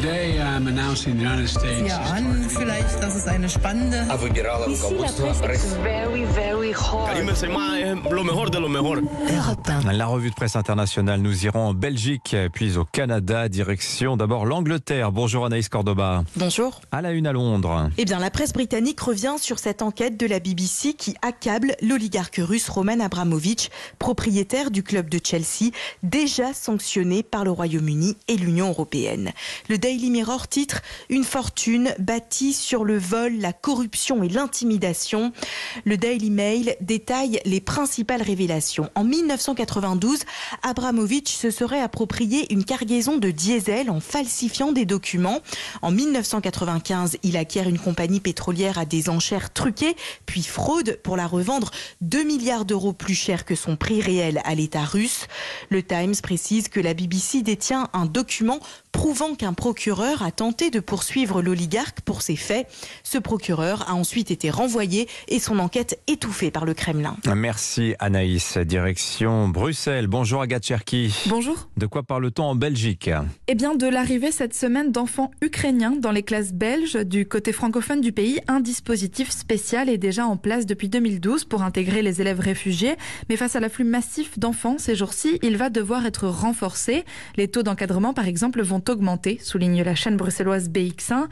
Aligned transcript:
Today 0.00 0.38
I'm 0.40 0.66
announcing 0.66 1.16
the 1.16 1.22
United 1.22 1.48
States. 1.48 1.88
Ja, 1.88 1.98
an 2.00 2.48
vielleicht, 2.50 3.02
dass 3.02 3.16
es 3.16 3.26
eine 3.26 3.48
spannende 3.48 4.04
la 4.06 5.32
presse 5.32 5.64
est 5.64 5.82
very, 5.82 6.24
very 6.34 6.72
hot. 6.74 7.08
lo 8.10 8.22
mejor 8.22 8.50
de 8.50 8.58
lo 8.58 8.68
mejor. 8.68 8.98
Europe 9.30 9.68
1. 9.68 9.92
La 9.92 10.06
revue 10.06 10.28
de 10.28 10.34
presse 10.34 10.56
internationale, 10.56 11.20
nous 11.20 11.46
irons 11.46 11.68
en 11.68 11.74
Belgique, 11.74 12.36
puis 12.52 12.76
au 12.76 12.84
Canada, 12.84 13.48
direction 13.48 14.18
d'abord 14.18 14.44
l'Angleterre. 14.44 15.12
Bonjour 15.12 15.46
Anaïs 15.46 15.70
Cordoba. 15.70 16.24
Bonjour. 16.36 16.80
À 16.92 17.00
la 17.00 17.12
une 17.12 17.26
à 17.26 17.32
Londres. 17.32 17.88
Eh 17.96 18.04
bien, 18.04 18.18
la 18.18 18.30
presse 18.30 18.52
britannique 18.52 19.00
revient 19.00 19.36
sur 19.40 19.58
cette 19.58 19.80
enquête 19.80 20.18
de 20.18 20.26
la 20.26 20.40
BBC 20.40 20.92
qui 20.92 21.14
accable 21.22 21.74
l'oligarque 21.80 22.40
russe 22.42 22.68
Roman 22.68 23.00
Abramovich, 23.00 23.70
propriétaire 23.98 24.70
du 24.70 24.82
club 24.82 25.08
de 25.08 25.20
Chelsea, 25.22 25.70
déjà 26.02 26.52
sanctionné 26.52 27.22
par 27.22 27.44
le 27.44 27.50
Royaume-Uni 27.50 28.16
et 28.28 28.36
l'Union 28.36 28.68
européenne. 28.68 29.32
Le 29.70 29.78
Daily 29.86 30.10
Mirror 30.10 30.48
titre 30.48 30.82
Une 31.10 31.22
fortune 31.22 31.94
bâtie 32.00 32.54
sur 32.54 32.84
le 32.84 32.98
vol, 32.98 33.38
la 33.38 33.52
corruption 33.52 34.24
et 34.24 34.28
l'intimidation. 34.28 35.32
Le 35.84 35.96
Daily 35.96 36.30
Mail 36.30 36.74
détaille 36.80 37.40
les 37.44 37.60
principales 37.60 38.22
révélations. 38.22 38.90
En 38.96 39.04
1992, 39.04 40.24
Abramovich 40.64 41.28
se 41.28 41.52
serait 41.52 41.80
approprié 41.80 42.52
une 42.52 42.64
cargaison 42.64 43.16
de 43.16 43.30
diesel 43.30 43.88
en 43.88 44.00
falsifiant 44.00 44.72
des 44.72 44.86
documents. 44.86 45.38
En 45.82 45.92
1995, 45.92 47.18
il 47.22 47.36
acquiert 47.36 47.68
une 47.68 47.78
compagnie 47.78 48.18
pétrolière 48.18 48.78
à 48.78 48.86
des 48.86 49.08
enchères 49.08 49.52
truquées, 49.52 49.94
puis 50.26 50.42
fraude 50.42 50.98
pour 51.04 51.16
la 51.16 51.28
revendre 51.28 51.70
2 52.00 52.24
milliards 52.24 52.64
d'euros 52.64 52.92
plus 52.92 53.14
cher 53.14 53.44
que 53.44 53.54
son 53.54 53.76
prix 53.76 54.00
réel 54.00 54.40
à 54.44 54.56
l'État 54.56 54.84
russe. 54.84 55.28
Le 55.70 55.84
Times 55.84 56.16
précise 56.20 56.66
que 56.66 56.80
la 56.80 56.92
BBC 56.92 57.42
détient 57.42 57.88
un 57.92 58.06
document 58.06 58.58
prouvant 58.96 59.34
qu'un 59.34 59.52
procureur 59.52 60.22
a 60.22 60.30
tenté 60.30 60.70
de 60.70 60.80
poursuivre 60.80 61.42
l'oligarque 61.42 62.00
pour 62.00 62.22
ces 62.22 62.34
faits. 62.34 62.66
Ce 63.02 63.18
procureur 63.18 63.84
a 63.90 63.94
ensuite 63.94 64.30
été 64.30 64.48
renvoyé 64.48 65.06
et 65.28 65.38
son 65.38 65.58
enquête 65.58 66.00
étouffée 66.06 66.50
par 66.50 66.64
le 66.64 66.72
Kremlin. 66.72 67.18
Merci 67.36 67.94
Anaïs. 67.98 68.56
Direction 68.56 69.48
Bruxelles. 69.48 70.06
Bonjour 70.06 70.40
Agathe 70.40 70.64
Cherki. 70.64 71.14
Bonjour. 71.26 71.68
De 71.76 71.84
quoi 71.84 72.04
parle-t-on 72.04 72.44
en 72.44 72.54
Belgique? 72.54 73.10
Eh 73.48 73.54
bien, 73.54 73.74
de 73.74 73.86
l'arrivée 73.86 74.32
cette 74.32 74.54
semaine 74.54 74.92
d'enfants 74.92 75.30
ukrainiens 75.42 75.92
dans 76.00 76.10
les 76.10 76.22
classes 76.22 76.54
belges 76.54 76.94
du 76.94 77.28
côté 77.28 77.52
francophone 77.52 78.00
du 78.00 78.12
pays, 78.12 78.40
un 78.48 78.60
dispositif 78.60 79.30
spécial 79.30 79.90
est 79.90 79.98
déjà 79.98 80.24
en 80.24 80.38
place 80.38 80.64
depuis 80.64 80.88
2012 80.88 81.44
pour 81.44 81.62
intégrer 81.62 82.00
les 82.00 82.22
élèves 82.22 82.40
réfugiés. 82.40 82.96
Mais 83.28 83.36
face 83.36 83.56
à 83.56 83.60
l'afflux 83.60 83.84
massif 83.84 84.38
d'enfants 84.38 84.76
ces 84.78 84.96
jours-ci, 84.96 85.38
il 85.42 85.58
va 85.58 85.68
devoir 85.68 86.06
être 86.06 86.26
renforcé. 86.28 87.04
Les 87.36 87.48
taux 87.48 87.62
d'encadrement, 87.62 88.14
par 88.14 88.26
exemple, 88.26 88.62
vont 88.62 88.85
augmenter, 88.88 89.38
souligne 89.42 89.82
la 89.82 89.94
chaîne 89.94 90.16
bruxelloise 90.16 90.68
BX1. 90.68 91.26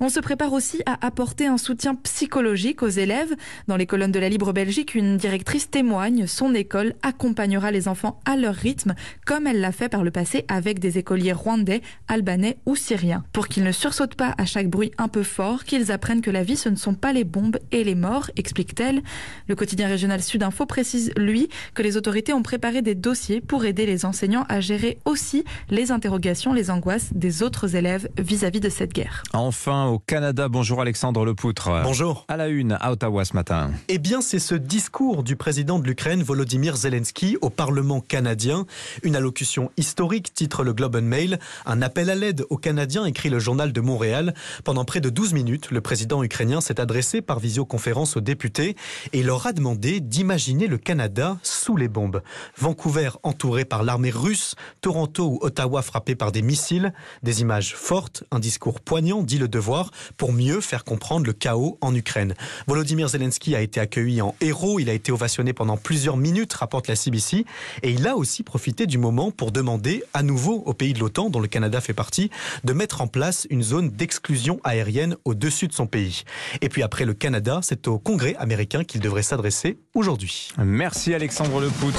On 0.00 0.08
se 0.08 0.20
prépare 0.20 0.52
aussi 0.52 0.82
à 0.86 1.04
apporter 1.06 1.46
un 1.46 1.58
soutien 1.58 1.94
psychologique 1.94 2.82
aux 2.82 2.88
élèves. 2.88 3.34
Dans 3.68 3.76
les 3.76 3.86
colonnes 3.86 4.12
de 4.12 4.18
la 4.18 4.28
Libre 4.28 4.52
Belgique, 4.52 4.94
une 4.94 5.16
directrice 5.16 5.70
témoigne, 5.70 6.26
son 6.26 6.54
école 6.54 6.94
accompagnera 7.02 7.70
les 7.70 7.88
enfants 7.88 8.20
à 8.24 8.36
leur 8.36 8.54
rythme, 8.54 8.94
comme 9.26 9.46
elle 9.46 9.60
l'a 9.60 9.72
fait 9.72 9.88
par 9.88 10.04
le 10.04 10.10
passé 10.10 10.44
avec 10.48 10.78
des 10.78 10.98
écoliers 10.98 11.32
rwandais, 11.32 11.82
albanais 12.08 12.58
ou 12.66 12.76
syriens. 12.76 13.24
Pour 13.32 13.48
qu'ils 13.48 13.64
ne 13.64 13.72
sursautent 13.72 14.14
pas 14.14 14.34
à 14.38 14.44
chaque 14.44 14.68
bruit 14.68 14.92
un 14.98 15.08
peu 15.08 15.22
fort, 15.22 15.64
qu'ils 15.64 15.92
apprennent 15.92 16.22
que 16.22 16.30
la 16.30 16.42
vie, 16.42 16.56
ce 16.56 16.68
ne 16.68 16.76
sont 16.76 16.94
pas 16.94 17.12
les 17.12 17.24
bombes 17.24 17.58
et 17.72 17.84
les 17.84 17.94
morts, 17.94 18.30
explique-t-elle. 18.36 19.02
Le 19.48 19.54
quotidien 19.54 19.88
régional 19.88 20.22
Sud-Info 20.22 20.66
précise, 20.66 21.12
lui, 21.16 21.48
que 21.74 21.82
les 21.82 21.96
autorités 21.96 22.32
ont 22.32 22.42
préparé 22.42 22.82
des 22.82 22.94
dossiers 22.94 23.40
pour 23.40 23.64
aider 23.64 23.86
les 23.86 24.04
enseignants 24.04 24.44
à 24.48 24.60
gérer 24.60 24.98
aussi 25.04 25.44
les 25.70 25.90
interrogations, 25.92 26.52
les 26.52 26.70
angoisses 26.70 26.99
des 27.14 27.42
autres 27.42 27.76
élèves 27.76 28.08
vis-à-vis 28.18 28.60
de 28.60 28.68
cette 28.68 28.92
guerre. 28.92 29.22
Enfin, 29.32 29.86
au 29.86 29.98
Canada, 29.98 30.48
bonjour 30.48 30.80
Alexandre 30.80 31.24
Lepoutre. 31.24 31.70
Bonjour. 31.82 32.24
À 32.28 32.36
la 32.36 32.48
une, 32.48 32.76
à 32.80 32.92
Ottawa 32.92 33.24
ce 33.24 33.34
matin. 33.34 33.70
Eh 33.88 33.98
bien, 33.98 34.20
c'est 34.20 34.38
ce 34.38 34.54
discours 34.54 35.22
du 35.22 35.36
président 35.36 35.78
de 35.78 35.86
l'Ukraine, 35.86 36.22
Volodymyr 36.22 36.76
Zelensky, 36.76 37.36
au 37.40 37.50
Parlement 37.50 38.00
canadien. 38.00 38.66
Une 39.02 39.16
allocution 39.16 39.70
historique, 39.76 40.34
titre 40.34 40.64
le 40.64 40.72
Globe 40.72 40.96
and 40.96 41.02
Mail. 41.02 41.38
Un 41.66 41.82
appel 41.82 42.10
à 42.10 42.14
l'aide 42.14 42.44
aux 42.50 42.56
Canadiens, 42.56 43.04
écrit 43.04 43.30
le 43.30 43.38
journal 43.38 43.72
de 43.72 43.80
Montréal. 43.80 44.34
Pendant 44.64 44.84
près 44.84 45.00
de 45.00 45.10
12 45.10 45.32
minutes, 45.32 45.70
le 45.70 45.80
président 45.80 46.22
ukrainien 46.22 46.60
s'est 46.60 46.80
adressé 46.80 47.22
par 47.22 47.38
visioconférence 47.38 48.16
aux 48.16 48.20
députés 48.20 48.76
et 49.12 49.22
leur 49.22 49.46
a 49.46 49.52
demandé 49.52 50.00
d'imaginer 50.00 50.66
le 50.66 50.78
Canada 50.78 51.38
sous 51.60 51.76
les 51.76 51.88
bombes. 51.88 52.22
Vancouver 52.56 53.10
entouré 53.22 53.64
par 53.64 53.82
l'armée 53.82 54.10
russe, 54.10 54.54
Toronto 54.80 55.26
ou 55.26 55.38
Ottawa 55.42 55.82
frappé 55.82 56.14
par 56.14 56.32
des 56.32 56.42
missiles. 56.42 56.94
Des 57.22 57.42
images 57.42 57.74
fortes, 57.76 58.24
un 58.30 58.38
discours 58.38 58.80
poignant, 58.80 59.22
dit 59.22 59.38
le 59.38 59.48
devoir, 59.48 59.90
pour 60.16 60.32
mieux 60.32 60.60
faire 60.60 60.84
comprendre 60.84 61.26
le 61.26 61.32
chaos 61.32 61.76
en 61.80 61.94
Ukraine. 61.94 62.34
Volodymyr 62.66 63.08
Zelensky 63.08 63.54
a 63.54 63.60
été 63.60 63.78
accueilli 63.78 64.22
en 64.22 64.34
héros, 64.40 64.80
il 64.80 64.88
a 64.88 64.94
été 64.94 65.12
ovationné 65.12 65.52
pendant 65.52 65.76
plusieurs 65.76 66.16
minutes, 66.16 66.54
rapporte 66.54 66.88
la 66.88 66.96
CBC, 66.96 67.44
et 67.82 67.90
il 67.90 68.06
a 68.06 68.16
aussi 68.16 68.42
profité 68.42 68.86
du 68.86 68.96
moment 68.96 69.30
pour 69.30 69.52
demander 69.52 70.02
à 70.14 70.22
nouveau 70.22 70.62
aux 70.64 70.74
pays 70.74 70.94
de 70.94 71.00
l'OTAN, 71.00 71.28
dont 71.28 71.40
le 71.40 71.48
Canada 71.48 71.80
fait 71.80 71.92
partie, 71.92 72.30
de 72.64 72.72
mettre 72.72 73.02
en 73.02 73.06
place 73.06 73.46
une 73.50 73.62
zone 73.62 73.90
d'exclusion 73.90 74.60
aérienne 74.64 75.16
au-dessus 75.24 75.68
de 75.68 75.72
son 75.74 75.86
pays. 75.86 76.24
Et 76.62 76.68
puis 76.68 76.82
après 76.82 77.04
le 77.04 77.12
Canada, 77.12 77.60
c'est 77.62 77.86
au 77.86 77.98
Congrès 77.98 78.34
américain 78.36 78.84
qu'il 78.84 79.00
devrait 79.00 79.22
s'adresser 79.22 79.78
aujourd'hui. 79.94 80.48
Merci 80.58 81.14
Alexandre 81.50 81.60
Lepoutre. 81.62 81.98